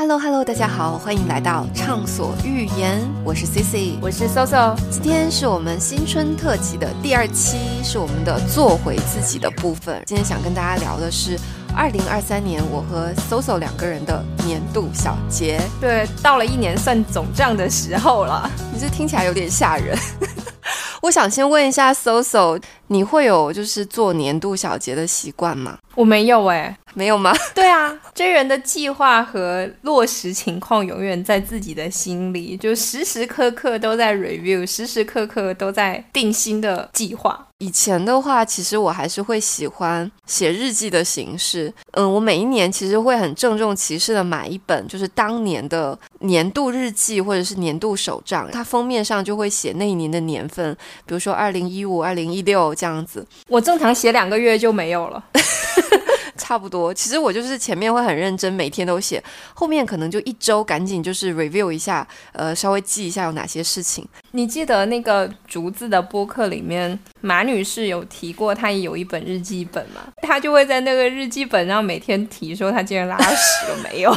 [0.00, 4.74] Hello Hello，大家好，欢迎来到畅所欲言，我是 Cici，我是 Soso。
[4.90, 10.02] 今天是我们新春特辑的第二期，是我们的做回自己的部分。
[10.06, 11.38] 今天想跟大家聊的是
[11.76, 15.60] 二零二三年我和 Soso 两个人的年度小结。
[15.78, 19.94] 对，到了一年算总账的时候了，你这听起来有点吓人。
[21.02, 25.76] 我想先问一下 Soso，你会有就是做年度小结的习惯吗？
[25.94, 27.32] 我没有哎，没有吗？
[27.54, 37.46] 对啊，追人的计划和落实情况永远在自己的心里，就时时刻刻都在 review，时时刻刻都在定新的计划。
[37.58, 41.70] 以前的话，其实我还是会喜欢写日记的形式。
[41.92, 53.26] 嗯，我每一年其实会很郑重其事的买一本，就是当年的年度日记或者是年度手账，它封面上就会写那一年的年份，比如说二零一五、二零一六这样子。
[53.48, 55.22] 我正常写两个月就没有了。
[56.40, 59.22] 差不多，其实我就是前面会很认真，每天都写，
[59.52, 64.08] 后面可能就一周赶紧就是 review 一下，呃，稍微记一下有哪些事情。
[64.30, 70.00] 你记得那个竹子的播客里面，马女士有提过，她也有一本日记本嘛？
[70.22, 74.16] 她就会在那个日记本上每天提说她今天拉屎了没有，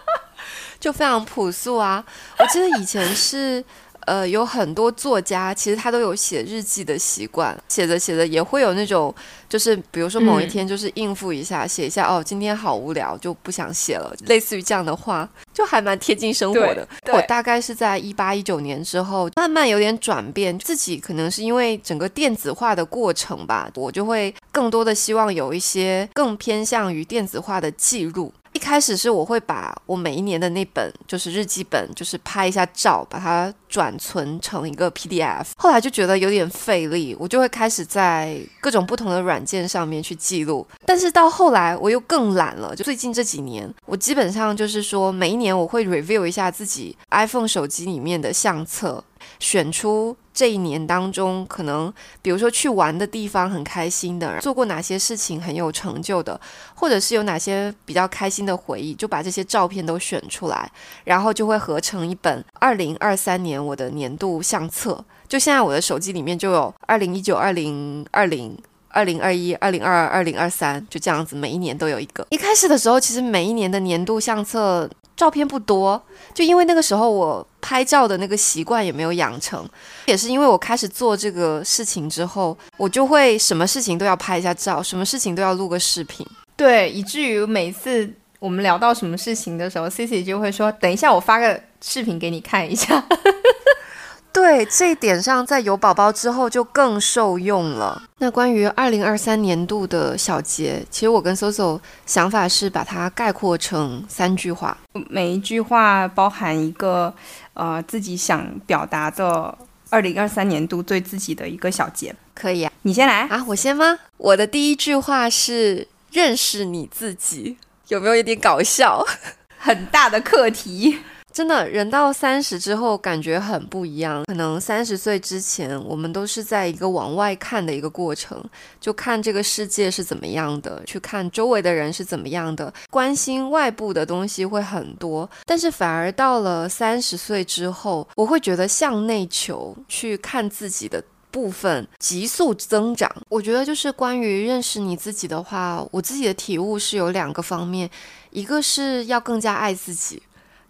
[0.78, 2.04] 就非常朴素啊。
[2.38, 3.64] 我记得以前是。
[4.08, 9.14] 呃，有很多作家其实他都有写日记的习惯，写着写着也会有那种，
[9.50, 16.88] 就是比如说某一天就是应付一下，写一下哦，今天好无聊就不想写了，类似于这样的话，就还蛮贴近生活的。
[17.12, 28.32] 我大概是在一八一九年之后慢慢有点转变，自己可能是因为整个电子化的过程吧，我就会更多的希望有一些更偏向于电子化的记录。
[28.58, 35.46] 一开始是我会把我每一年的那本就是日记本，就是拍一下照，把它转存成一个 PDF。
[35.56, 40.66] 后来就觉得有点费力，我就会开始在各种不同的软件上面去记录。
[40.84, 49.04] 但是到后来我又更懒了，就最近这几年，我基本上就是说每一年我会 review 一下自己 iPhone 手机里面的相册。
[49.38, 56.40] 选出这一年当中，可能比如说去玩的地方很开心的，做过哪些事情很有成就的，
[56.74, 60.70] 或者是有哪些比较开心的回忆，就把这些照片都选出来，
[61.04, 65.04] 然后就会合成一本二零二三年我的年度相册。
[65.28, 68.56] 就现在我的手机里面就有二零一九、二零二零、
[68.88, 72.26] 二零二一、二零二二、二零二三，就这样子，每一年都有一个。
[72.30, 74.88] 一开始的时候，其实每一年的年度相册。
[75.18, 76.00] 照片不多，
[76.32, 79.68] 就因为那个时候我拍照的那个习惯也没有养成，
[80.06, 86.24] 也是因为我开始做这个事情之后，我就会什么事情都要拍一下照，什么事情都要录个视频。
[86.56, 88.08] 对，以至于每次
[88.38, 93.04] 我们聊到什么事情的时候，Cici 就会说：“等一下，我发个视频给你看一下。”
[94.32, 98.02] 对这一点上，在有宝宝之后就更受用了。
[98.18, 104.76] 那关于二零二三年度的小结，其实我跟 Soso 想法是把它概括成三句话，
[105.08, 107.12] 每一句话包含一个
[107.54, 109.56] 呃自己想表达的
[109.90, 112.14] 二零二三年度对自己的一个小结。
[112.34, 113.98] 可以啊，你先来啊，我先吗？
[114.16, 117.56] 我的第一句话是认识你自己，
[117.88, 119.04] 有没有一点搞笑？
[119.58, 120.98] 很大的课题。
[121.38, 124.24] 真的，人到三十之后感觉很不一样。
[124.24, 128.44] 可能三十岁之前，我们都是在一个往外看的一个过程，
[128.80, 135.30] 就看这个世界是怎么样的，去看周围的人是怎么样的，关心外部的东西会很多。
[135.44, 141.00] 但是反而到了三十岁之后，我会觉得向内求，去看自己的
[141.30, 143.08] 部分急速增长。
[143.28, 147.88] 我觉得就是关于认识你自己的话，我自己的体悟是有两个方面，
[148.30, 150.20] 一个是要更加爱自己。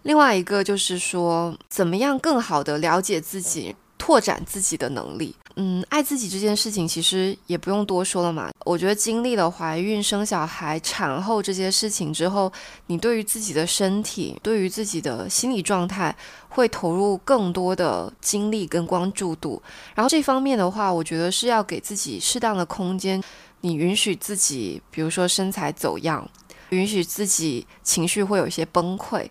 [0.03, 5.35] 另外一个就是说，怎么样更好的了解自己，拓展自己的能力。
[5.55, 8.49] 嗯，爱自己这件事情其实也不用多说了嘛。
[8.63, 12.49] 我觉得经历了怀孕、生小孩、产后这些事情之后，
[12.85, 16.15] 你对于自己的身体、对于自己的心理状态，
[16.47, 19.61] 会投入更多的精力跟关注度。
[19.95, 23.21] 然后这方面的话，我觉得是要给自己适当的空间，
[23.59, 26.25] 你允许自己，比如说身材走样，
[26.69, 29.27] 允许自己情绪会有一些崩溃。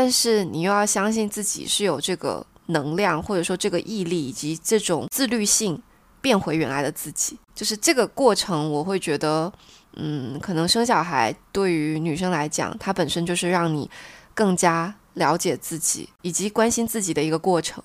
[0.00, 5.82] 但是你又要相信自己是有这个能量，或者说这个毅力以及这种自律性，
[6.20, 7.36] 变回原来的自己。
[7.52, 9.52] 就是这个过程，我会觉得，
[9.96, 13.90] 嗯，可能生小孩对于女生来讲，它本身就是让你
[14.34, 17.82] 更加了解自己以及关心自己的一个过程。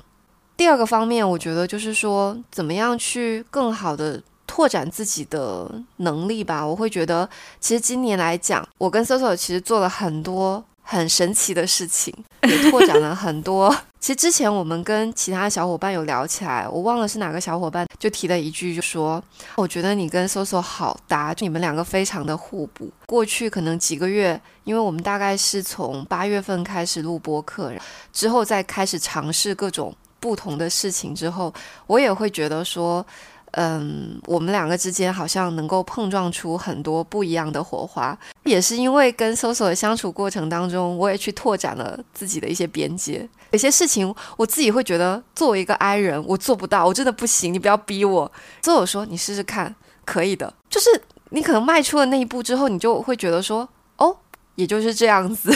[0.56, 6.64] 第二个方面，我觉得就是说，怎么样去更好的拓展自己的能力吧。
[6.64, 7.28] 我会觉得，
[7.60, 10.64] 其实今年来讲，我跟 Soso 其实做了很多。
[10.84, 12.14] 很神奇的事情，
[12.44, 13.76] 也拓展了很多。
[14.00, 19.24] 其实之前我们跟其他小伙伴有聊起来，我忘了是哪个小伙伴就提了一句，就说
[19.56, 22.92] 我觉得你跟 Soso 好搭，就你们两个非常的互补。
[23.08, 27.72] 过去可能几个月，因为我们大概是从八月份开始录播课，
[28.12, 31.54] 之后再开始尝试各种不同的事情之后，
[31.88, 33.06] 我也会觉得说。
[33.56, 43.28] 嗯，我们两个之间好像能够碰撞出很多不一样的火花，也是因为跟搜索的相处过程当中，我也去拓展了自己的一些边界。
[43.52, 48.32] 有些事情我自己会觉得，作为一个 I 人，我做不到，我真的不行，你不要逼我。
[48.64, 50.52] 所以我说，你试试看，可以的。
[50.70, 50.90] 就是
[51.30, 54.18] 你可能迈出了那一步之后，你就会觉得说，哦。
[54.56, 55.52] 也就是这样子，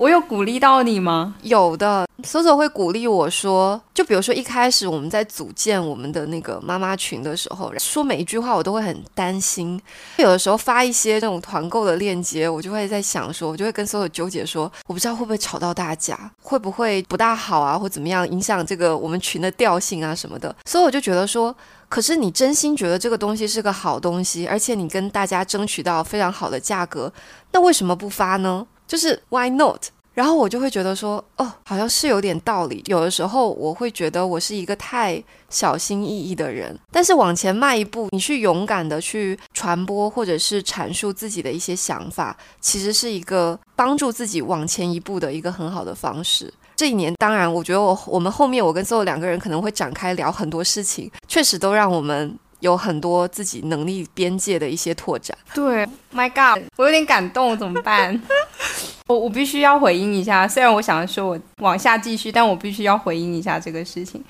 [0.00, 1.34] 我有鼓励到你吗？
[1.42, 9.78] 有的，Soso 会鼓励我说，就比如说一开始我们在组建我们的那个妈妈群的时候，说每一句话我都会很担心。
[10.16, 20.56] 有的时候发一些这种团购的链接，我就会在想说，我就会跟 Soso 纠结说，我不知道会不会吵到大家，会不会不大好啊，或怎么样影响这个我们群的调性啊什么的。
[20.64, 21.54] 所以我就觉得说。
[21.90, 27.12] 可是你真心觉得这个东西是个好东西，而且你跟大家争取到非常好的价格，
[27.50, 28.64] 那为什么不发呢？
[28.90, 29.84] 就是 why not？
[30.14, 32.82] 然后我就会觉得说，哦，好像是有点道理。
[32.86, 46.52] 有的时候我会觉得我是一个太小心翼翼的人，但是往前迈一步，你去勇敢的去传播或者是阐述自己的一些想法，其实是一个帮助自己往前一步的一个很好的方式。
[46.74, 55.36] 这一年，当然，我觉得我我们后面我跟所有两个人可能会展开聊很多事情，确实都让我们有很多自己能力边界的一些拓展。
[55.52, 58.20] 对，My God，我有点感动，怎么办？
[59.08, 64.24] 我我必须要回应一下，虽然我想说我往下继续，但我必须要回应一下这个事情。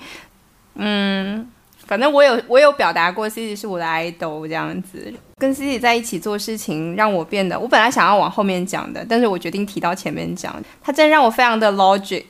[0.75, 1.47] 嗯。
[1.91, 12.23] 反正我有我有表达过，C C 是我的 idol 这样子，跟 C C 在一起做事情，让我变得，我本来想要往后面讲的，但是我决定提到前面讲，他真的让我非常的 logic，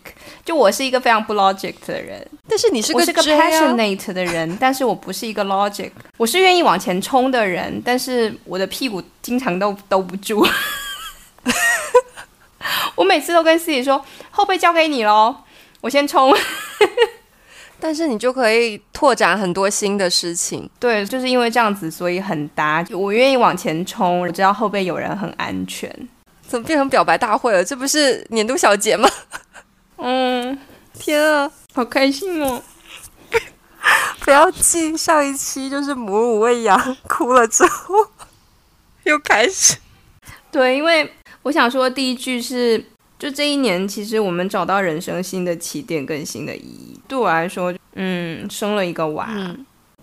[0.43, 10.43] 就我是一个非常不 logic 的人，但是你是我是个 passionate 的人，但是我不是一个 logic，我是愿意往前冲的人，但是我的屁股经常都兜不住，
[12.97, 15.35] 我每次都跟 C C 说，后背交给你喽，
[15.81, 16.35] 我先冲。
[17.81, 22.85] 但是你就可以拓展很多新的事情，对，就是因为这样子，所以很搭。
[22.91, 25.93] 我愿意往前冲，我知道后背有人很安全。
[26.47, 27.65] 怎么变成表白大会了？
[27.65, 29.09] 这不是年度小结吗？
[29.97, 30.57] 嗯，
[30.93, 32.61] 天啊，好开心哦！
[34.21, 37.95] 不要记上一期就是母乳喂养哭了之后
[39.05, 39.77] 又开始。
[40.51, 41.11] 对，因为
[41.41, 42.85] 我想说第一句是。
[43.21, 46.99] 就这一年，其实我们找到人生新的起点跟新的意义。
[47.07, 49.29] 对我来说，嗯，生了一个娃，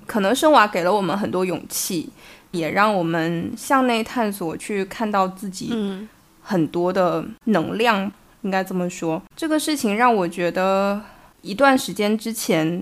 [0.06, 2.10] 可能生娃给了我们很多勇气，
[2.52, 5.74] 也让我们向内探索，去看到自己
[6.42, 8.08] 很多的能量。
[8.42, 11.02] 应该这么说，这个事情让我觉得
[11.42, 12.80] 一段时间之前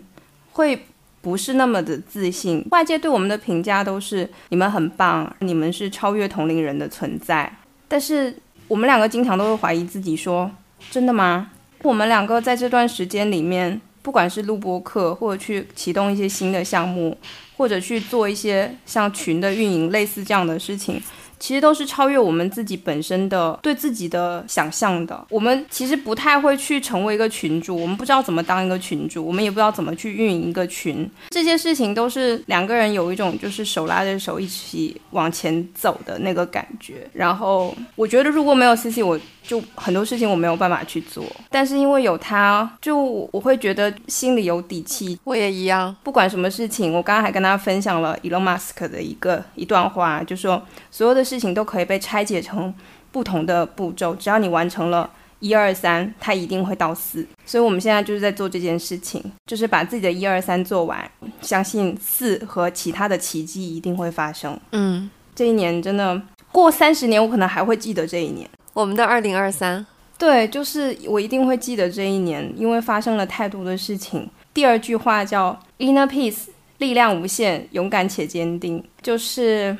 [0.53, 0.79] 会
[1.23, 2.63] 不是那么的自信。
[2.73, 7.51] 外界对我们的评价都是你们很棒，你们是超越同龄人的存在，
[7.89, 8.37] 但是。
[8.69, 10.51] 我们两个经常都会怀疑自己，说
[10.91, 11.51] 真的吗？
[11.83, 17.17] 我们两个在这段时间里面，不管是录播课，或者去启动一些新的项目，
[17.57, 21.01] 或者去做一些像群的运营类似这样的事情。
[21.39, 25.27] 其实都是超越我们自己本身的对自己的想象的。
[25.31, 31.09] 我们其实不太会去成为一个群主，我们不知道怎么当一个群主，我们也不知道怎么去运营一个群。
[31.31, 37.09] 这些事情都是两个人有一种就是手拉着手一起往前走的那个感觉。
[37.13, 41.23] 然后我觉得如果没有 C C，我就很多事情我没有办法去做。
[41.51, 42.99] 但是因为有他，就
[43.31, 45.19] 我会觉得心里有底气。
[45.25, 51.27] 我也一样，不管什么事情，我刚刚还跟他分享了 Elon Musk 的一个一段话，就说所有的。
[51.27, 52.73] 事情都可以被拆解成
[53.11, 57.27] 不同的步骤，只要你完成了一二三，它一定会到四。
[57.45, 64.57] 所以我们现在就是在做这件事情，就是把自己的一二三做完，相信四和其他的奇迹一定会发生。
[64.71, 68.49] 嗯，这一年真的过三十年，我可能还会记得这一年。
[68.77, 69.87] 我们的二零二三，
[70.19, 74.29] 对，就是我一定会记得这一年，因为发生了太多的事情。
[74.53, 79.75] 第二句话叫 inner peace，力量无限，勇敢且坚定，就是。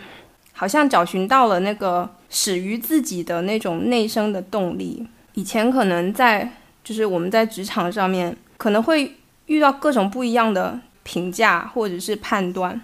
[0.59, 5.07] 好像找寻到了那个始于自己的那种内生的动力。
[5.35, 6.51] 以前可能在
[6.83, 12.81] 就是我们在职场上面可能会遇到各种不一样的评价或者是判断。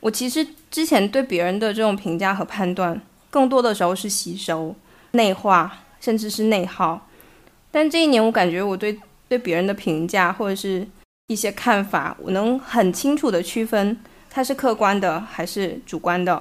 [0.00, 3.00] 我其实之前对别人的这种评价和判断，
[3.30, 4.74] 更多的时候是吸收、
[5.16, 7.08] 内化，甚至是内耗。
[7.72, 10.86] 但这一年，我感觉我对对别人的评价或者是
[11.26, 13.98] 一些看法，我能很清楚的区分
[14.30, 16.40] 它是客观的还是主观的。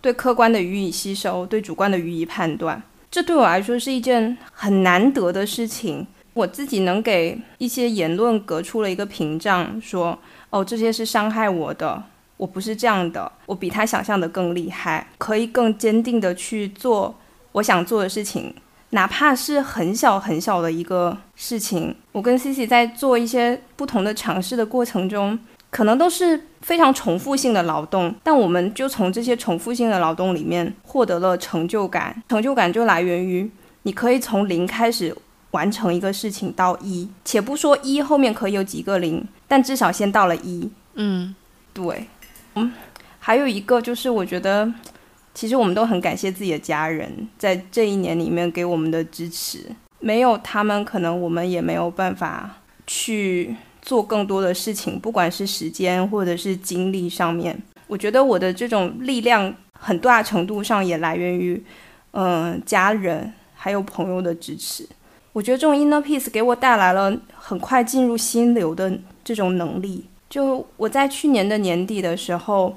[0.00, 2.82] 对客观的予以吸收，对主观的予以判断。
[3.10, 6.06] 这对我来说是一件很难得的事情。
[6.34, 12.02] 我自己能给一些言论隔出了一个屏障，说哦，这些是伤害我的，
[12.38, 17.14] 我不是这样的，我比他想象的更厉害，可以更坚定的去做
[17.52, 18.54] 我想做的事情，
[18.90, 21.94] 哪怕是很小很小的一个事情。
[22.12, 25.38] 我跟 C C 在做一些不同的尝试的过程中，
[25.70, 33.50] 可能都是非常重复性的劳动，但我们就从这些重复性的劳动里面获得了成就感，成就感就来源于
[33.82, 35.16] 你可以从零开始。
[35.52, 40.66] 完成一个事情到一，且不说一后面可以有几个零，但至少先到了一。
[40.94, 41.34] 嗯，
[41.74, 42.06] 对，
[42.54, 42.72] 嗯，
[43.18, 44.72] 还有一个就是，我觉得
[45.34, 49.60] 其实我们都很感谢自己的家人在这一年里面给我们的支持，
[50.00, 57.60] 没有他们，可能我们也没有办法去做更多的事情，不管是时间或者是精力上面。
[57.86, 61.62] 我觉得我的这种力量很大程度上也来源于，
[62.12, 64.86] 嗯，家人还有朋友的支持。
[65.32, 68.92] 我觉得这种 inner peace 给我带来了很快进入心流的
[69.24, 70.04] 这种能力。
[70.28, 72.74] 就我在去年的年底的时候，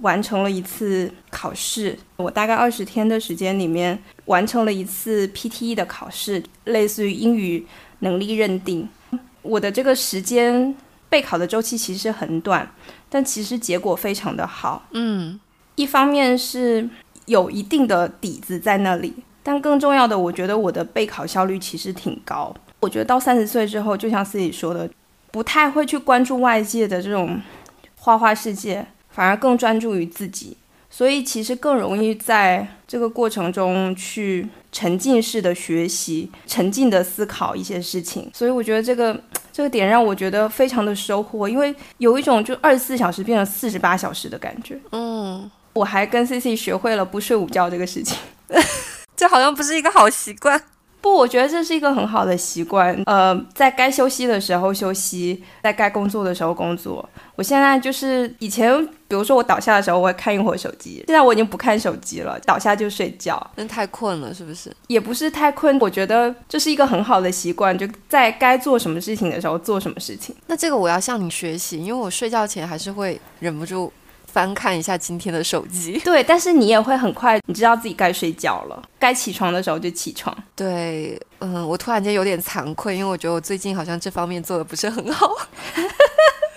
[0.00, 1.98] 完成了一次考试。
[2.16, 7.66] 我大概二十天的时间里面完成了一次 PTE 的考试，类似于英语
[8.00, 8.88] 能力认定。
[9.42, 10.74] 我的这个时间
[11.08, 12.70] 备考的周期其实很短，
[13.08, 14.86] 但其实结果非常的好。
[14.92, 15.38] 嗯，
[15.76, 16.88] 一方面是
[17.26, 19.14] 有一定的底子在那里。
[19.42, 22.54] 但更重要的，我觉得我的备考效率其实挺高。
[22.80, 24.90] 我觉得到三十岁之后，就像自己说的，
[25.30, 27.40] 不太会去关注外界的这种
[27.96, 28.86] 花花世界，
[29.18, 30.56] 反而更专注于自己，
[30.88, 38.30] 所以其实更容易在这个过程中去沉浸式的学习，沉浸的思考一些事情。
[38.32, 39.20] 所以我觉得这个
[39.52, 44.78] 这个点让我觉得非常的收获，因为有一种就二十四小时变成四十八小时的感觉。
[44.92, 48.16] 嗯，我还跟 C C 学会了不睡午觉这个事情。
[49.16, 50.62] 这好像不是一个好习惯，
[51.00, 53.02] 不，我觉得这是一个很好的习惯。
[53.06, 57.08] 呃，在该休息的时候休息，在该工作的时候工作。
[57.34, 61.02] 我现在就是以前，比如说我倒下的时候，我会看一会儿手机。
[61.06, 63.50] 现在我已经不看手机了，倒下就睡觉。
[63.56, 64.70] 那太困了，是不是？
[64.86, 70.36] 也不是太困，我觉得这是一个很好的习惯，就在该做什么事情的时候做什么事情。
[70.46, 73.92] 那这个我要向你学习，因为我睡觉前还是会忍不住。
[74.30, 80.36] 翻看一下今天的手机， 对，但是你也会很快，你知道自己该睡觉了，该起床的时候就起床。
[80.54, 85.34] 对，嗯，我突然间有点惭愧，因为我觉得我最近好像这方面做的不是很好。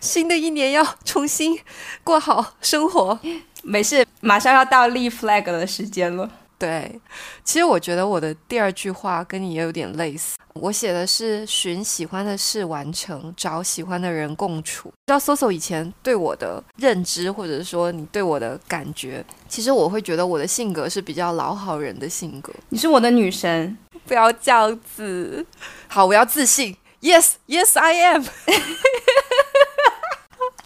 [0.00, 1.58] 新的一年要重新
[2.04, 3.18] 过好生活，
[3.62, 6.30] 没事，马上要到立 flag 的时间了。
[6.58, 7.00] 对，
[7.44, 10.36] 其实我觉得我的第二句话跟你也有点类似。
[10.54, 14.88] 我写的是寻喜欢的事完成，找喜欢的人共处。
[15.06, 22.52] 知道 Soso 以前对我的认知，或者说你对我的感觉，其实我会觉得我的性格是比较老好人的性格。
[22.70, 25.46] 你是我的女神，不要这样子。
[25.86, 26.76] 好，我要自信。
[27.02, 28.24] Yes，Yes，I am。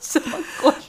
[0.03, 0.73] 什么鬼？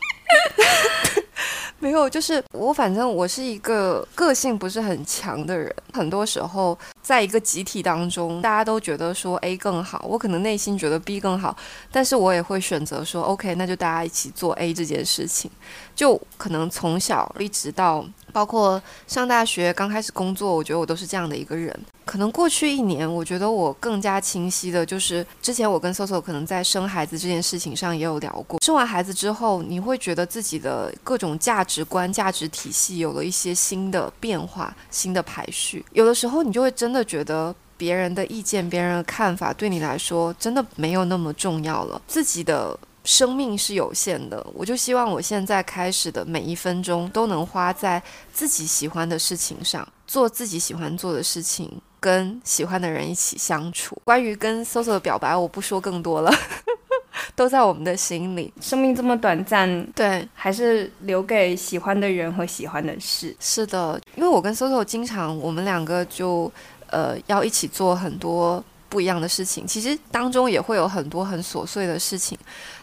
[1.80, 5.74] 没有，就是我，反正我是一个个性不是很强的人。
[5.92, 11.56] 很多时候，在一个集体当中，大家都觉得说 A 更好，我可能内心觉得 B 更好，
[11.92, 15.52] 但是我也会选择说 OK，那就大家一起做 A 这件事情。
[15.94, 18.06] 就可能从小一直到。
[18.32, 21.80] 包括上大学刚开始工作，我觉得我都是这样的一个人。
[22.14, 28.62] 可能过去一年，我觉得我更加清晰的就是，之前我跟 Soso 可能在生孩子这件事情上也有聊过。
[28.62, 35.84] 生完孩子之后，你会觉得自己的各种价值观、价值体系有了一些新的变化、新的排序。
[35.94, 42.80] 有的时候，你就会真的觉得别人的意见、别人的看法对你来说真的没有那么重要了，自己的。
[43.06, 48.02] 生命是有限的，我就希望我现在开始的每一分钟都能花在
[48.32, 51.70] 自己喜欢的事情上，做自己喜欢做的事情，
[52.04, 53.98] 跟喜欢的人一起相处。
[54.04, 56.30] 关于跟 Soso 的表白，我不说更多了，
[57.34, 58.54] 都在我们的心里。
[58.60, 63.34] 生命这么短暂，对，还是留给喜欢的人和喜欢的事。
[63.40, 66.52] 是的，因为我跟 Soso 经常，我们两个就
[66.88, 72.38] 呃要一起做很多不一样的事情，其实当中也会有很多很琐碎的事情。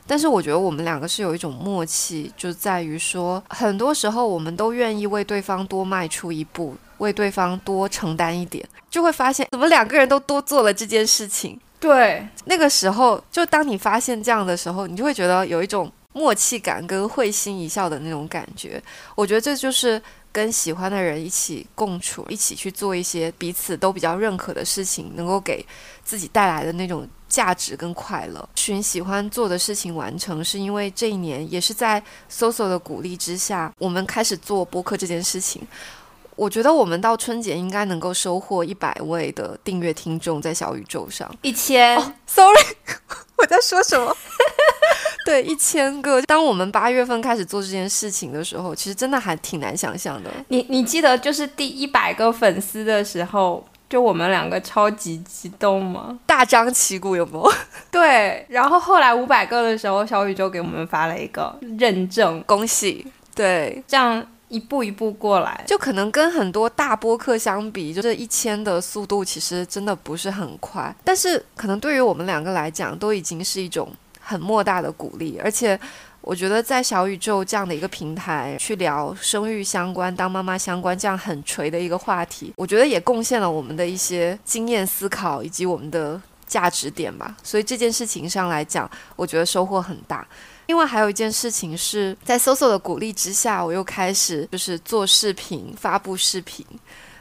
[0.06, 11.61] 但是我觉得我们两个是有一种默契，就在于说，很多时候我们都愿意为对方多迈出一步，为对方多承担一点，就会发现怎么两个人都多做了这件事情。
[11.78, 18.83] 对，那个时候，就当你发现这样的时候，你就会觉得有一种默契感跟会心一笑的那种感觉。
[19.14, 25.64] 我觉得这就是跟喜欢的人一起共处，一起去做一些彼此都比较认可的事情，能够给
[26.04, 27.09] 自己带来的那种。
[27.30, 35.62] 价值跟快乐，寻喜欢做的事情完成，是因为这一年也是在 Soso 的鼓励之下，我们开始做播客这件事情。
[36.40, 41.30] 我觉得我们到春节应该能够收获一百位的订阅听众在小宇宙上。
[41.42, 42.62] 一千、哦，sorry，
[43.37, 44.16] 我在说什么？
[45.26, 46.23] 对，一千个。
[46.23, 50.30] 当我们八月份开始做这件事情的时候，其实真的还挺难想象的。
[50.49, 56.18] 你你记得就是第一百个粉丝的时候，就我们两个超级激动吗？
[56.25, 57.52] 大张旗鼓有没有？
[57.92, 63.06] 对，然后后来五百个的时候，小宇宙给我们发了一个认证，恭喜！
[63.35, 73.88] 对，这样一步一步过来，就可能跟很多大播客相比，就这一千的速度其实真的不是很快，但是可能对于我们两个来讲，都已经是一种
[74.21, 75.80] 很莫大的鼓励，而且。
[76.23, 87.35] 我觉得在小宇宙这样的一个平台去聊生育相关、当妈妈相关这样很垂的一个话题， 我觉得也贡献了我们的一些经验思考以及我们的价值点吧。
[87.42, 90.25] 所以这件事情上来讲，我觉得收获很大。
[90.70, 96.64] 另外还有一件事情是在搜索的鼓励之下，我又开始就是做视频、发布视频。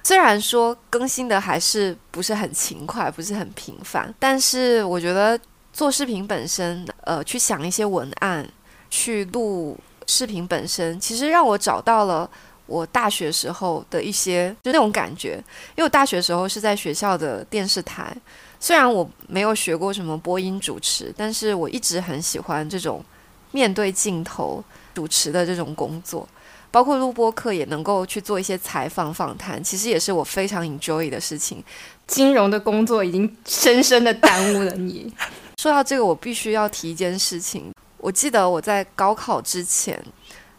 [0.04, 5.38] 虽然说更新的还是不是很勤快、不是很频繁，但是我觉得
[5.74, 8.48] 做视频本身，呃，去想一些文案。
[8.92, 9.76] 去录
[10.06, 12.30] 视频本身，其实让我找到了
[12.68, 15.44] 我大学时候的一些就那种感觉。
[15.76, 18.16] 因为我大学时候是在学校的电视台，
[18.60, 23.04] 虽然我没有学过什么播音主持，但是我一直很喜欢这种
[23.52, 24.64] 面对镜头
[24.94, 26.28] 主持的这种工作，
[26.72, 31.64] 包括录播课也能够去做一些采访访谈，其实也是我非常 enjoy 的事情。
[32.06, 35.14] 金融的工作已经深深的耽误了你。
[35.62, 37.72] 说到这个，我必须要提一件事情。
[37.98, 40.02] 我记得我在高考之前，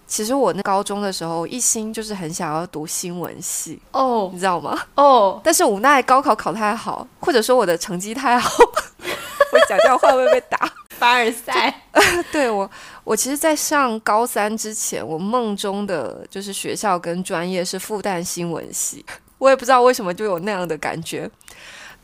[0.06, 4.78] 其实我那高中的时候一心就是很想要读新闻系哦，你知道吗？
[4.96, 10.70] 哦，但是无奈高考考太好，或者说我的成绩太好， 我讲这样话会被打。
[11.00, 11.74] 凡尔赛，
[12.30, 12.70] 对我，
[13.04, 19.02] 我其实，在上高三之前，我梦中的就是学校跟专业是复旦新闻系，
[19.38, 21.28] 我也不知道为什么就有那样的感觉。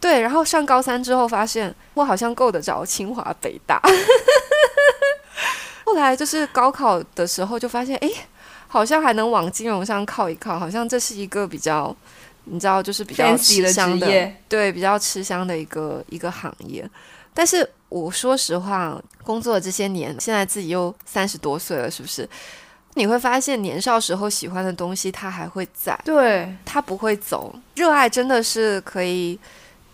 [0.01, 3.79] 对，然后上高三之后，发现我好像够得着清华北大。
[5.85, 8.11] 后来就是高考的时候，就发现哎，
[8.67, 11.95] 好像还能往金融上靠一靠，好像这是一个比较，
[12.45, 14.07] 你知道，就是比较吃香的，
[14.49, 16.89] 对，比较吃香的一个一个行业。
[17.37, 22.27] 但是我说实话，工作了这些年，现在自己又三十多岁了，是不是？
[22.95, 27.55] 你会发现年少时候喜欢的东西，它还会在，对，它不会走。
[27.75, 29.39] 热爱真的是可以。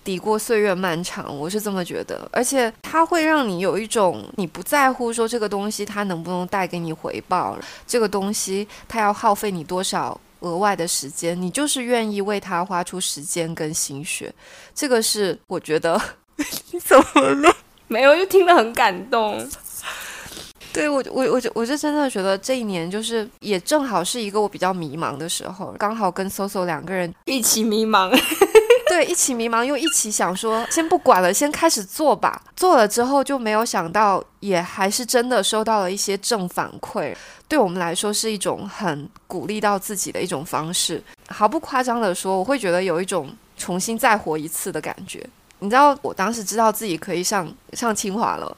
[0.04, 14.34] 抵过岁月漫长，我是这么觉得，而且它会让你有一种你不在乎说这个东西它能不能带给你回报，这个东西它要耗费你多少额外的时间，你就是愿意为它花出时间跟心血，
[14.74, 15.96] 这个是我觉得
[16.72, 17.56] 你怎么了？
[17.88, 19.46] 没有，就听得很感动。
[20.72, 28.10] 对我，我我就我就真的觉得这一年就是也正好是一个我比较迷茫的时候，刚好跟 Soso 两个人一起迷茫。
[28.88, 32.42] 对，一起迷茫，又一起想说，先不管了，先开始做吧。
[32.56, 37.14] 做了之后就没有想到，也还是真的收到了一些正反馈，
[37.48, 41.02] 对我们来说是一种很鼓励到自己的一种方式。
[41.28, 45.26] 毫不夸张的说，我会觉得有一种重新再活一次的感觉。
[45.62, 48.56] 你知道，我当时知道自己可以上上清华了，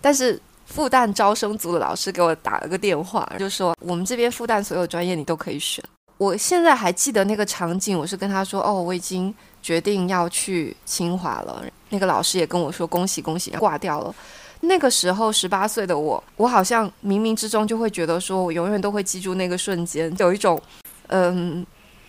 [0.00, 5.82] 但是复旦招生组的老师给我打了个电话，就说我们这边复旦所有专业你都可以选。
[6.18, 14.14] 我现在还记得那个场景，我是跟他说：“哦，我已经决定要去清华了。”那个老师也跟我说：“恭喜恭喜！”挂掉了。
[14.60, 20.60] 那个时候十八岁的我，我好像冥冥之中就会觉得说，我永远都会记住那个瞬间，有一种，
[21.06, 21.64] 嗯，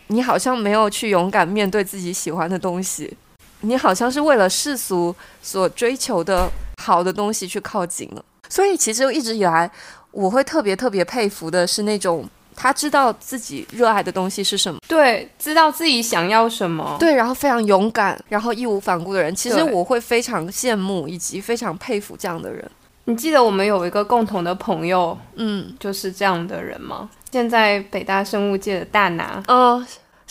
[0.07, 3.15] 你好像没有去勇敢面对自己喜欢的东西，
[3.61, 6.49] 你好像是为了世俗所追求的
[6.81, 8.23] 好的东西去靠近了。
[8.49, 9.71] 所以其实一直以来，
[10.11, 12.27] 我会特别特别佩服的是那种。
[12.53, 22.69] 他知道自己热爱的东西是什么，对，知道自己想要什么，对，然后非常勇敢，然后义无反顾的人，其实我会非常羡慕以及非常佩服这样的人。
[23.05, 27.09] 你记得我们有一个共同的朋友，嗯，就是这样的人吗？
[27.31, 29.83] 现在北大生物界的大拿，嗯，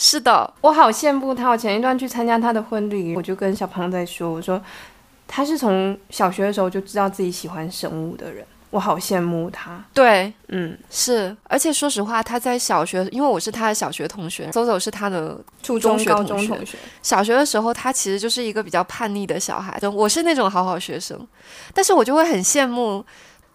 [0.03, 1.47] 是的，我好羡慕他。
[1.47, 4.59] 我前一段去参加他的婚礼，我就跟小胖在说，我说
[5.27, 8.43] 他是从小学的时候就知道自己喜欢生物的人。
[8.71, 16.79] 我好羡慕他，对，嗯，是，而且说实话，他在小学，因为我是他的小学同学，走走是他的初中、高中同学。
[17.03, 21.19] 小学的时候，他其实就是一个比较叛逆的小孩，我是那种好好学生，
[21.75, 23.05] 但是我就会很羡慕。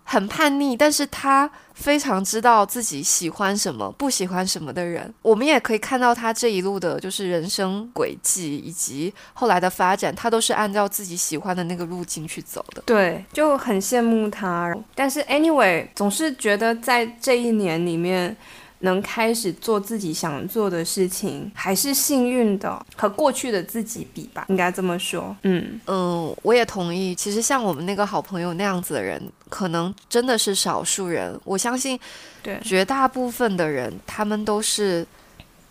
[0.09, 5.13] 很叛逆，但是他非常知道自己喜欢什么、不喜欢什么的人。
[5.21, 12.83] 我们也可以看到他这一路的，就是人生轨迹以及后来的发展，他都是按照自己喜欢的那个路径去走的。
[12.87, 14.75] 对，就很羡慕他。
[14.95, 18.35] 但是，anyway，总是觉得在这一年里面，
[18.81, 25.35] 能开始做自己想做的事情，还是幸运的，和过去的自己比吧，应该这么说。
[25.43, 27.15] 嗯嗯，我也同意。
[27.15, 31.39] 其实像我们那个好朋友那样子的人，可能真的是少数人。
[31.45, 31.99] 我相信，
[32.43, 35.07] 对绝大部分的人，他们都是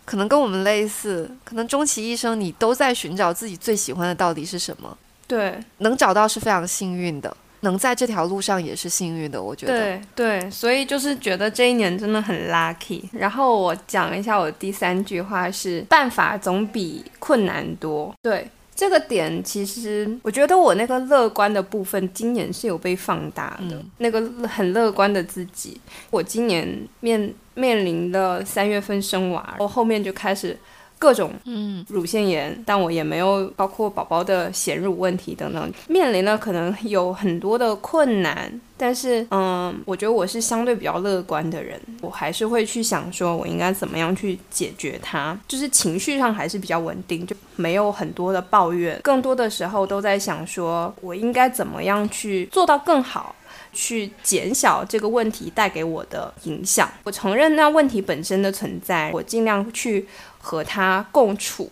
[0.03, 4.97] 可能跟我们类似，可能终其一生，你都在寻找自己最喜欢的到底是什么。
[5.27, 7.35] 对，能找到是非常幸运的。
[7.65, 9.77] 能在这条路上也是幸运的，我觉得。
[9.77, 13.03] 对对，所以就是觉得这一年真的很 lucky。
[13.11, 18.13] 然后我讲一下我第三句话是：办法总比困难多。
[18.21, 23.81] 对这个点，其实我觉得我那个乐观的部分，今年是有被放大的。
[23.97, 26.67] 那个很乐观的自己，我今年
[26.99, 30.57] 面面临了三月份生娃，我后面就开始。
[30.97, 31.85] 各种嗯。
[31.89, 53.35] 乳腺炎，但我也没有包括宝宝的显乳问题等等，面临了可能有很多的困难，但是嗯，我觉得我是相对比较乐观的人，我还是会去想说我应该怎么样去解决它，就是情绪上还是比较稳定，就没有很多的抱怨，更多的时候都在想说我应该怎么样去做到更好。
[53.77, 56.89] 去减小这个问题带给我的影响。
[57.03, 60.07] 我承认那问题本身的存在，我尽量去
[60.37, 61.69] 和它共处。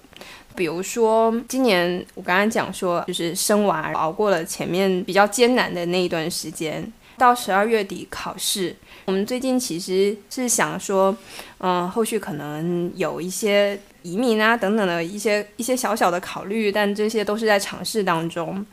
[0.55, 8.75] 比如说，今年我刚刚讲说，就是生娃熬过了前面比较艰难的那一段时间，到十二月底考试。
[9.05, 11.15] 我们最近其实是想说，
[11.59, 18.65] 嗯，后续可能有一些移民啊等等的一些一些小小的考虑，但这些都是在尝试当中。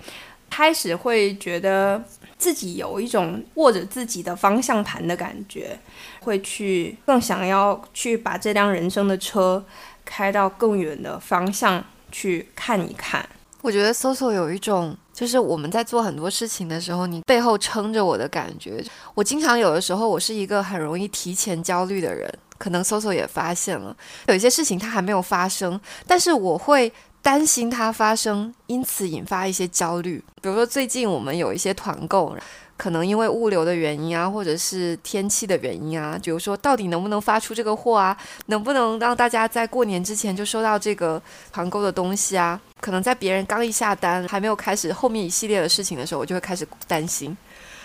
[0.48, 2.02] 开始会觉得。
[2.40, 5.78] 自己有一种握着自己的方向盘的感觉，
[6.20, 9.62] 会去更想要去把这辆人生的车
[10.10, 13.24] 开到更远的方向去看一看。
[13.62, 18.84] 我觉得 Soso 有一种，就是我们在做很多事情的时候，你背后撑着我的感觉。
[19.14, 23.96] 我经常有的时候，我是一个很容易提前焦虑的人，可能 Soso 也发现了，
[24.26, 26.92] 有一些事情它还没有发生，但是我会。
[27.22, 30.24] 担心它发生，因此引发一些焦虑。
[30.40, 32.34] 比如说，最近我们有一些团购，
[32.80, 38.16] 可能因为物流的原因啊，或者是天气的原因啊，比如说到底能不能发出这个货啊，
[38.46, 41.20] 能不能让大家在过年之前就收到这个
[41.52, 42.58] 团购的东西啊？
[42.80, 47.36] 可能在别人刚一下单，还没有开始后面一系列的事情的时候，我就会开始担心，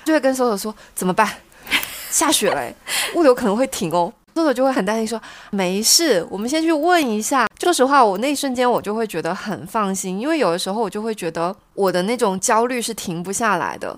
[0.06, 1.30] 就会跟搜索说怎么办？
[2.10, 2.74] 下雪了，
[3.16, 4.14] 物流可能会停哦。
[4.34, 7.46] 搜索就会很担心说没事，我们先去问一下。
[7.62, 13.94] 说实话，我那一瞬间我就会觉得很放心，因为有的时候我就会觉得我的那种焦虑是停不下来的，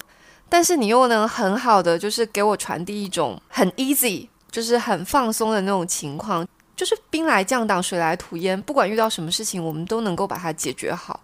[0.49, 11.19] 但是你又能很好的就是给我传递一种很 easy，就是很放松的那种情况，就是兵来将挡，水来土掩，不管遇到什么事情，我们都能够把它解决好。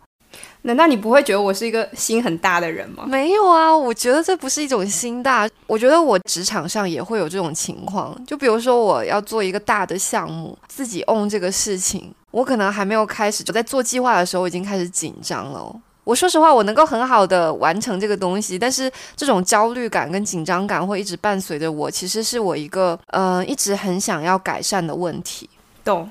[0.64, 3.06] 难道你不会觉得我是一个心很大的人吗？
[3.06, 5.48] 没有啊，我觉得这不是一种心大。
[5.68, 15.76] 我觉得我职场上也会有这种情况，就比如说我要做一个大的项目，自己 own 这个事情，我可能还没有开始，就在做计划的时候，我已经开始紧张了。
[16.04, 21.89] 我说实话，我能够很好的完成这个东西，但是这种焦虑感跟紧张感会一直伴随着我。
[21.89, 25.50] 其实是我一个呃一直很想要改善的问题。
[25.84, 26.10] 懂，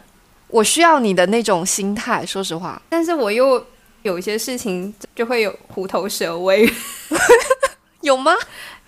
[0.48, 2.24] 我需要你的那种心态。
[2.24, 3.64] 说实话，但是我又。
[4.02, 6.68] 有一些事情就会有虎头蛇尾，
[8.02, 8.32] 有吗？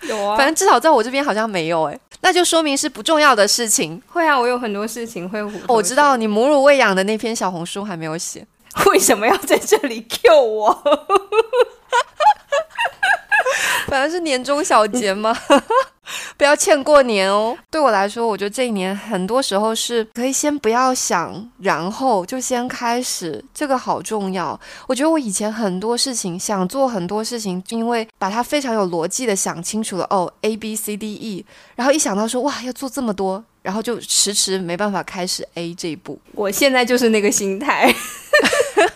[0.01, 4.01] 有啊，反正至少在我这边好像没有哎，那就说明是不重要的事情。
[4.07, 5.53] 会啊，我有很多事情会虎。
[5.69, 8.45] 我知道你母乳喂养的那篇小红书还没有写，
[8.87, 10.83] 为什么要在这里 Q 我？
[13.89, 15.35] 反正是年终小节嘛。
[16.37, 17.57] 不要欠过年哦。
[17.71, 24.59] 对我来说，我觉得这一年很多时候是可以先不要想，然后就先开始，这个好重要。
[24.87, 31.43] 我觉得我以前很多事情想做很多事情，因为把它非常有逻辑的想清楚了哦，A B C D E，
[31.75, 36.19] 然后一想到说哇要做这么多，然后就迟迟没办法开始 A 这一步。
[36.33, 37.91] 我现在就是那个心态。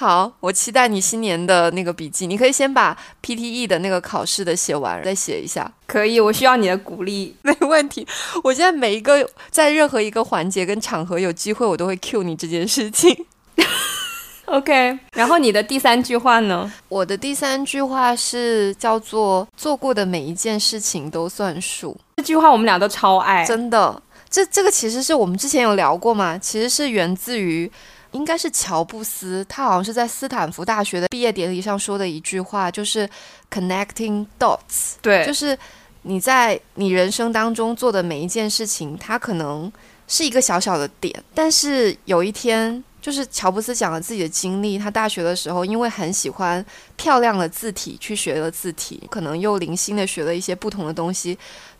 [0.00, 2.24] 好，我期待你新年的那个笔记。
[2.28, 5.68] 你可以先把 PTE 的那个考试的写完，再写一下。
[5.88, 7.34] 可以，我需要你的鼓励。
[7.42, 8.06] 没问题。
[8.44, 13.26] 我现在每一个在任何一个环节跟场合有机会，我都会 cue 你这件事情。
[14.46, 14.96] OK。
[15.14, 16.72] 然后你的第三句话呢？
[16.88, 21.98] 我的第三句话是叫做“做过的每一件事情都算数”。
[22.18, 24.00] 这句话我们俩都超爱，真的。
[24.30, 26.38] 这这个其实是我们之前有聊过嘛？
[26.38, 27.68] 其实是源自于。
[28.12, 33.08] 应该是乔布斯，他好像是在斯坦福大学的毕业典礼上说的一句话，就是
[33.50, 34.94] “connecting dots”。
[35.00, 35.56] 对，就是
[36.02, 39.70] 你在你人生当中做的每一件事情，它可能
[40.06, 42.82] 是一个小小的点，但是有一天。
[43.00, 46.62] 就是乔布斯讲了自己的经历，他大学的时候因为很喜欢
[46.96, 51.38] 漂亮的字体，去学了字体，可能又零星的学了一些不同的东西。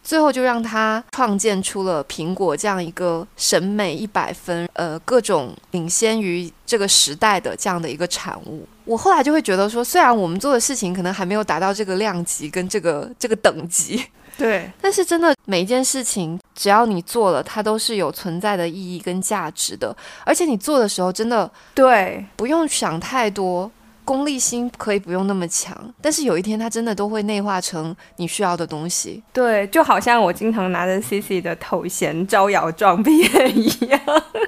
[0.08, 8.66] 最后就让他创建出了苹果这样一个审美一百分，呃，各种领先于这个时代的这样的一个产物。
[8.86, 14.02] 我后来就会觉得说，虽然我们做的事情可能还没有达到这个量级跟这个这个等级，
[14.38, 19.94] 对， 但是真的每一件事情，只要你做了，它都是有存在的意义跟价值的。
[20.24, 23.70] 而且你做的时候，真的对，不用想太多。
[24.08, 29.22] 功利心可以不用那么强，但是有一天它真的都会内化成你需要的东西。
[29.34, 33.14] 对，就好像我经常拿着 C C 的头衔招摇撞骗
[33.54, 34.00] 一样，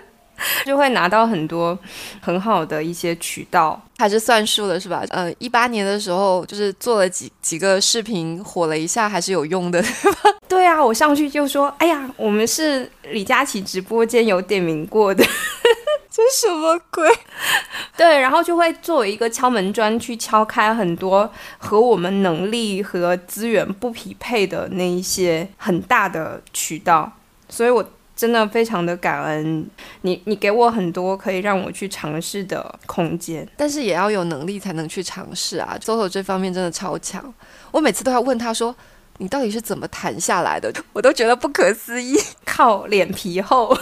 [0.65, 1.79] 就会拿到很多
[2.23, 5.05] 很好的一些渠道，还是算数的，是吧？
[5.11, 10.21] 呃，一八年的时候就是做了几几个视频火了一下，还是有用的， 对吧？
[10.49, 15.23] 对啊，我上去就说：“哎呀，我们是李佳琦直播间有点名过的。”
[16.13, 17.09] 这什么鬼？
[17.97, 27.13] 对，然后就会作为一个敲门砖去敲开很多和我们能力和资源不匹配的那一些很大的渠道，
[27.49, 29.65] 所以我真的非常的感恩
[30.03, 35.79] 你，你给我很多可以让我去尝试的空间，但是也要有能力才能去尝试啊。
[35.81, 37.33] 周周这方面真的超强，
[37.71, 38.75] 我每次都要问他说
[39.19, 43.79] ：“你到底是怎么谈下来的？” 我都觉得不可思议，靠脸皮厚。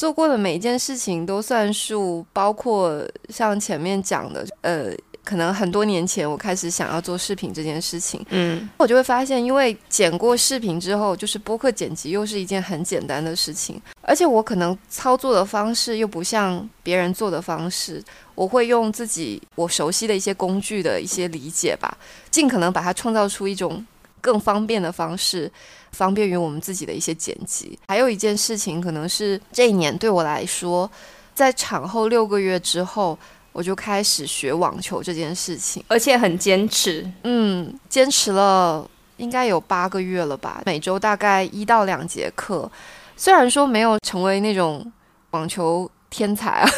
[0.00, 4.90] 做过的每一件事情都算数，包括像前面讲的，呃，
[5.22, 18.02] 可能很多年前我开始想要做视频这件事情，嗯，我就会发现，因为剪过视频之后，就是播客剪辑又是一件很简单的事情，而且我可能操作的方式又不像别人做的方式，
[18.34, 21.94] 我会用自己我熟悉的一些工具的一些理解吧，
[22.30, 23.84] 尽可能把它创造出一种
[24.20, 25.50] 更方便的方式。
[25.92, 27.76] 方便于我们自己的一些剪辑。
[27.88, 30.88] 还有一件事情，可能是这一年对我来说，
[31.34, 33.18] 在产后六个月之后，
[33.50, 37.04] 我就开始学网球这件事情，而且很坚持。
[37.24, 42.70] 嗯，坚持了应该有八个月了吧，每周大概一到两节课。
[43.16, 44.90] 虽然说没有成为那种
[45.32, 46.70] 网球天才啊，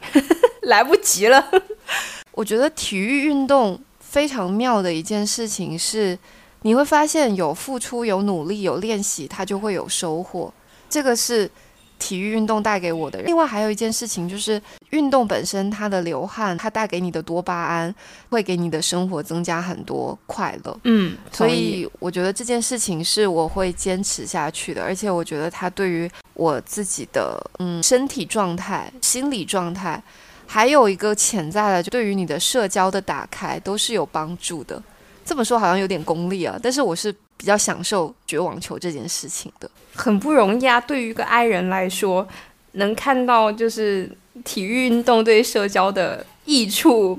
[0.64, 1.46] 来不及了。
[2.32, 6.18] 我觉得体育运动非常妙的一件事情是。
[6.66, 10.50] 你会发现有付出、有努力、有练习，它就会有收获。
[10.88, 11.50] 这个是
[11.98, 13.20] 体育运动带给我的。
[13.20, 17.94] 另外还有一件事情就是，运动本身它的流汗，它带给你的多巴胺，
[18.30, 20.80] 会给你的生活增加很多快乐。
[20.84, 30.02] 嗯，所以我觉得这件事情是我会坚持下去的，而且我觉得它对于我自己的嗯身体状态、心理状态，
[30.46, 34.82] 还有一个潜在的，就对于你的社交的打开，都是有帮助的。
[35.24, 40.80] 这么说好像有点功利啊，但是我是比较享受学网球这件事情的，很不容易啊。
[40.80, 42.26] 对于一个爱人来说，
[42.72, 44.10] 能看到就是
[44.44, 47.18] 体育运动对社交的益处，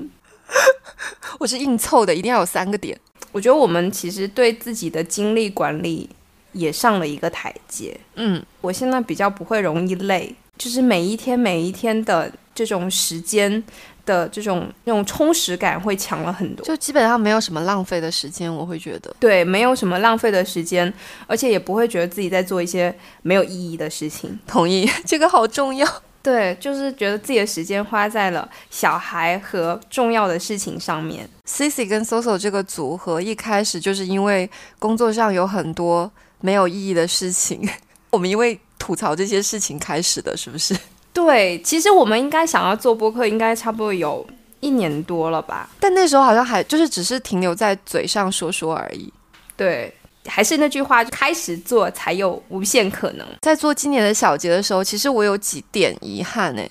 [1.40, 2.98] 我是硬凑的，一定要有三个点。
[3.32, 6.08] 我觉得我们其实对自己的精力管理
[6.52, 7.98] 也上了一个台阶。
[8.14, 13.62] 嗯，我现在比较不会容易累，就是每一天每一天的这种时间。
[14.06, 20.90] 的这种那种充实感会强了很多，就基本上没有什么浪费的时间，我会觉得对，没有什么浪费的时间，
[21.26, 24.38] 而且也不会觉得自己在做一些没有意义的事情。
[24.46, 25.86] 同意， 这个好重要。
[26.22, 31.28] 对，就是觉得自己的时间花在了小孩和重要的事情上面。
[31.46, 37.68] Cici 跟 Soso 这个组合一开始就是因为工作上有很多没有意义的事情，
[38.10, 40.76] 我们因为吐槽这些事情开始的，是不是？
[41.16, 44.24] 对，其实我们应该想要做播客，应该差不多有
[44.60, 45.66] 一年多了吧。
[45.80, 49.10] 但那时候好像还就是只是停留在嘴上说说而已。
[49.56, 49.90] 对，
[50.26, 53.26] 还是那句话，开始做才有无限可能。
[53.40, 56.62] 在做今年的小结的时候，其实我有几点遗憾呢？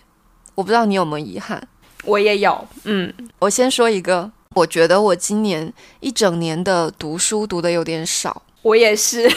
[0.53, 1.67] 我不知道你有没有遗憾？
[2.03, 2.67] 我也有。
[2.83, 8.43] 嗯，我先说一个，我觉得我今年一整年的读书读的有点少。
[8.61, 9.27] 我也是。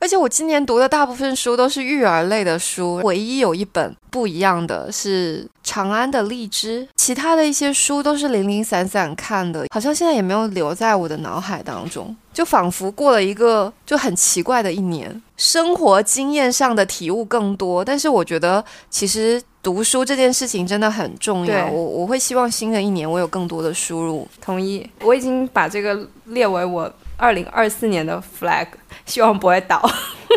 [0.00, 15.20] 而且我今年读的大部分书都是育儿类的书，唯一有一本不一样的是《长安的荔枝》，其他的一些书都是零零散散看的，好像现在也没有留在我的脑海当中，就仿佛过了一个就很奇怪的一年。
[15.36, 21.68] 生活经验上的体悟更多，但是我觉得其实读书这件事情真的很重要。
[21.68, 24.26] 我我会希望新的一年我有更多的输入。
[24.40, 26.92] 同意，我已经把这个列为我。
[27.18, 28.68] 二零二四年的 flag，
[29.04, 29.78] 希望不会倒。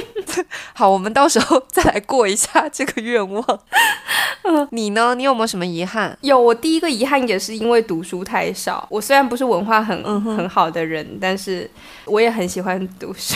[0.74, 3.60] 好，我们到时候再来过一下这个愿望。
[4.72, 5.14] 你呢？
[5.14, 6.18] 你有没有什么遗憾？
[6.22, 8.88] 有，我第一个遗憾也是因为读书太少。
[8.90, 11.70] 我虽然不是文化很嗯很好的人，但是
[12.06, 13.36] 我也很喜欢读书。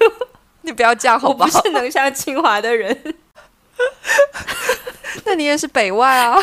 [0.62, 1.50] 你不要这样好不好？
[1.58, 3.14] 我不是能上清华的人。
[5.26, 6.36] 那你也是北外啊，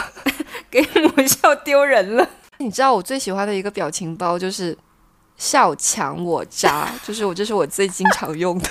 [0.70, 2.28] 给母校丢人了。
[2.58, 4.78] 你知道我最喜欢的一个表情包就是
[5.38, 8.70] “笑强我渣”， 就是我这是我最经常用的。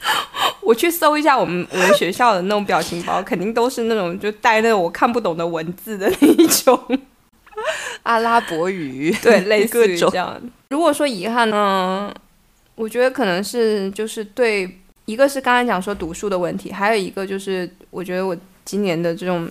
[0.62, 6.78] 我去搜一下我们我们学校的那种表情包，肯定都是那种就带那种我看不懂的文字的那一种
[8.04, 10.40] 阿拉伯语， 对，类似于这样。
[10.68, 12.12] 如果说遗憾呢，
[12.76, 19.50] 我觉得可能是就是对，一个是刚才讲说读书的问题，还有一个就是我觉得我今年的这种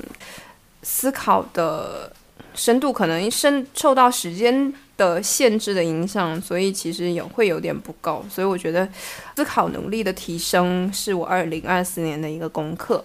[0.81, 2.11] 思考的
[2.53, 8.23] 深度可能深受到时间的限制的影响，所以其实也会有点不够。
[8.29, 8.87] 所以我觉得
[9.35, 13.03] 思考能力的提升是我二零二四年的一个功课。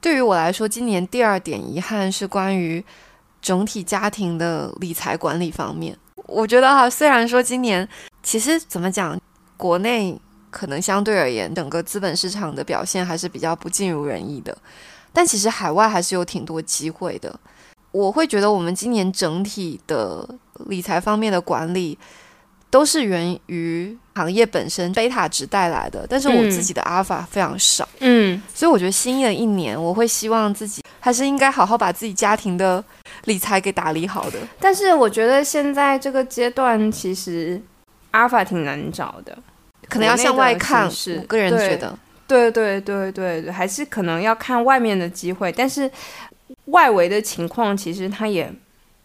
[0.00, 2.84] 对于我来说，今年第二点遗憾是关于
[3.40, 5.96] 整体家庭的理财管理方面。
[6.26, 7.88] 我觉得哈，虽然说今年
[8.22, 9.18] 其实怎么讲，
[9.56, 10.18] 国内
[10.50, 14.56] 可能相对而言，整个资本市场的表现还是比较不尽如人意的，
[15.12, 17.38] 但其实海外还是有挺多机会的。
[17.92, 20.28] 我会觉得我们今年整体的
[20.66, 21.98] 理财方面的管理，
[22.70, 27.88] 都是源于行业本身贝塔值带来的，但是我自己的阿尔法非常少。
[27.98, 32.82] 嗯，所以我觉得新的一年，我会希望自己还是应该好好把自己家庭的
[33.24, 34.38] 理财给打理好的。
[34.60, 37.60] 但是我觉得现在这个阶段，其实
[38.12, 39.36] 阿尔法挺难找的，
[39.88, 40.88] 可能要向外看。
[40.90, 45.50] 是我个人觉得，对对对对对，还是可能要看外面的机会。
[45.50, 45.90] 但是
[46.66, 48.52] 外围的情况，其实它也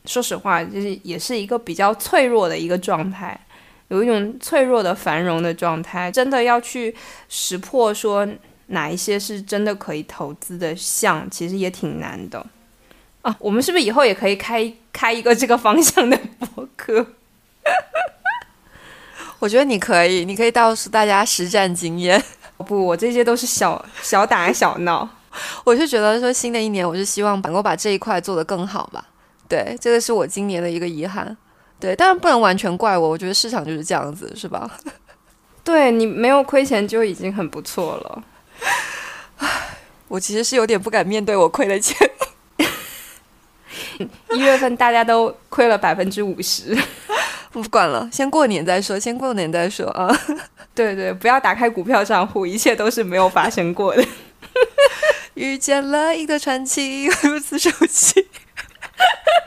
[0.05, 3.39] 说实话，就是也是一个比较脆弱的一个状态，
[3.87, 6.11] 有一种脆弱的繁荣的状态。
[6.11, 6.95] 真的要去
[7.29, 8.27] 识破说
[8.67, 12.45] 哪一些是真的可以投资的项，其实也挺难的。
[13.21, 17.05] 啊，我们是不是以后也可以开开一个这个方向的博客？
[19.39, 22.23] 我觉得你可以，你可以告诉大家实战经验。
[22.57, 25.07] 不，我这些都是小小打小闹。
[25.63, 29.05] 我是觉得说新的一年，我是希望能够把这一块做得更好吧。
[29.47, 31.35] 对，这个是我今年的一个遗憾。
[31.79, 34.69] 对，当然不能完全怪我，我觉得市场就是这样子，是吧？
[35.63, 38.23] 对你没有亏钱就已经很不错了。
[40.07, 41.97] 我其实是有点不敢面对我亏的钱。
[44.31, 46.77] 一月份大家都亏了百分之五十，
[47.51, 50.15] 不管了，先过年再说，先过年再说啊。
[50.73, 54.05] 对对，不要打开股票账户，一切都是没有发生过的。
[55.35, 58.27] 遇见了一个传奇，如此熟悉，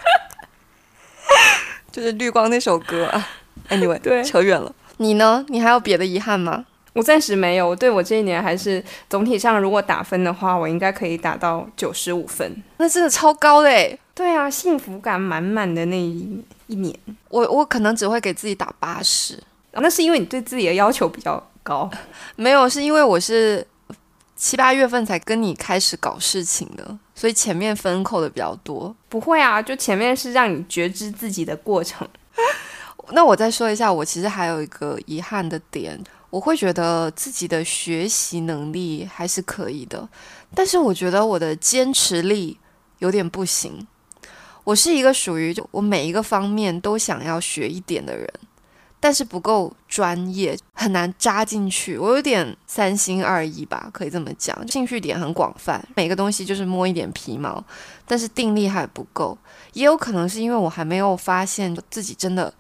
[1.90, 3.29] 就是绿光那首歌啊。
[3.68, 4.74] Anyway，对，扯远了。
[4.98, 5.44] 你呢？
[5.48, 6.64] 你还有别的遗憾吗？
[6.94, 7.77] 我暂时没有。
[7.77, 12.62] 对我这一年还是总体上，如果打分的话，我应该可以打到九十五分。
[12.79, 13.98] 那真的超高的诶。
[14.14, 16.98] 对啊，幸福感满满的那一一年，
[17.29, 19.38] 我我可能只会给自己打八十。
[19.72, 21.88] 那是因为你对自己的要求比较高。
[22.35, 23.64] 没有，是因为我是
[24.38, 28.94] 七八月份才跟你开始搞事情的，所以前面分扣的比较多。
[29.09, 32.09] 不会啊，就前面是让你觉知自己的过程。
[33.11, 35.98] 那我再说一下，我其实还有一个遗憾的点，
[36.31, 40.09] 我会觉得自己的学习能力还是可以的，
[40.55, 42.57] 但是我觉得我的坚持力
[43.01, 43.85] 有点不行。
[44.62, 48.33] 我是一个属于就我每一个方面都想要学一点的人，
[49.01, 51.97] 但是不够专业，很难扎进去。
[51.97, 54.57] 我有点三心二意吧，可以这么讲。
[54.69, 57.63] 兴趣点很广泛，每个东西就是摸一点皮毛，
[58.07, 59.37] 但是定力还不够。
[59.73, 62.53] 也有可能是因为我还没有发现自己真的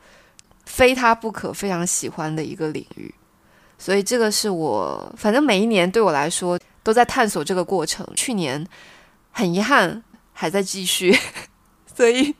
[0.66, 3.12] 非他不可、非常喜欢的一个领域，
[3.78, 8.06] 所以这个是我反正每一年对我来说都在探索这个过程。
[8.14, 8.64] 去年
[9.32, 11.18] 很遗憾还在继续。
[11.96, 12.32] 所以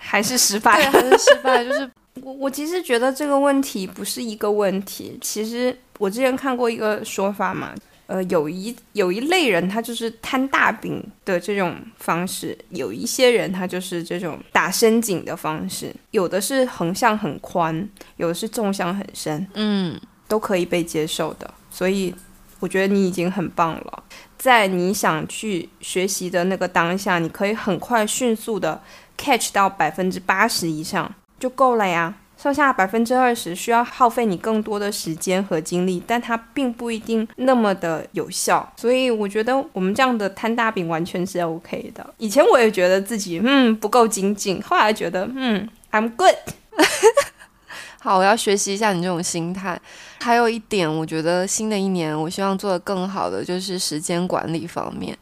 [0.00, 1.64] 还是失败，还是失败。
[1.64, 1.88] 就是
[2.22, 5.18] 我，我其实觉得这个问题不是一个问题。
[5.20, 7.74] 其实我之前看过一个说法嘛，
[8.06, 21.52] 呃，有一有一类人他就是摊大饼的这种方式，有一些人他就是这种打深井的方式，有的是横向很宽，有的是纵向很深，嗯，都可以被接受的。
[21.70, 22.14] 所以
[22.60, 24.04] 我觉得你已经很棒了。
[24.38, 28.80] 在你想去学习的那个当下，你可以很快、迅速的
[29.16, 31.10] catch 到百分之八十以上
[31.44, 32.14] 就够了呀。
[32.38, 38.72] 剩下百分之二十需要耗费你更多的时间和精力，但它并不一定那么的有效。
[38.78, 42.14] 所以我觉得我们这样的摊大饼完全是 OK 的。
[42.16, 46.34] 以前我也觉得自己嗯不够精进，后来觉得嗯 I'm good。
[48.00, 49.78] 好，我要学习一下你这种心态。
[50.20, 55.16] 还有一点，我觉得新的一年，我希望做的更好的就是时间管理方面。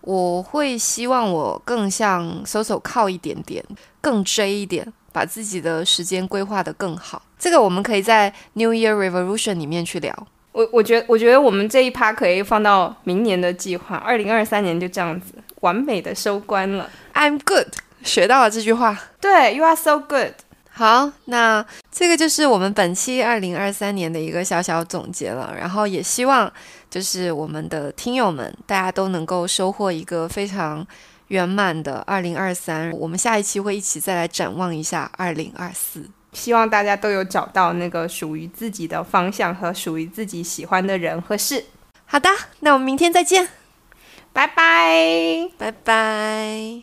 [0.00, 3.64] 我会希望我更像 Soso 靠一点点，
[4.00, 7.22] 更 J 一点，把自己的时间规划得更好。
[7.38, 10.14] 这个我们可以在 New Year Revolution 里面去聊。
[10.52, 16.90] 我我觉得我觉得我们这一趴可以放到明年的计划，二零二三年就这样子完美的收官了。
[17.14, 17.68] I'm good，
[18.02, 18.98] 学到了这句话。
[19.18, 20.34] 对，You are so good。
[20.68, 25.54] 好，那这个就是我们本期二零二三年的一个小小总结了。
[25.58, 26.52] 然后也希望
[26.90, 30.86] 就是我们的听友们，大家都能够收获一个非常
[31.28, 32.90] 圆满的二零二三。
[32.92, 36.08] 我们下一期会一起再来展望一下二零二四。
[36.32, 41.64] 希望大家都有找到那个属于自己的方向和属于自己喜欢的人和事。
[42.04, 42.28] 好的，
[42.60, 43.48] 那我们明天再见，
[44.32, 45.48] 拜拜。
[45.56, 46.82] 拜拜。